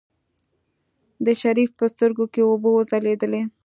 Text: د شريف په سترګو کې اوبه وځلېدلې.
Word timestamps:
د 1.25 1.27
شريف 1.41 1.69
په 1.79 1.85
سترګو 1.93 2.25
کې 2.33 2.41
اوبه 2.49 2.69
وځلېدلې. 2.73 3.41